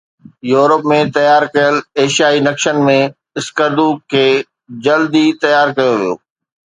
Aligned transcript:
Europe 0.51 0.83
۾ 0.91 0.95
تيار 1.17 1.43
ڪيل 1.57 1.75
ايشيائي 2.03 2.39
نقشن 2.47 2.77
۾ 2.89 2.97
اسڪردو 3.43 3.87
کي 4.15 4.25
جلدي 4.89 5.25
تيار 5.45 5.67
ڪيو 5.79 5.93
ويو 6.01 6.15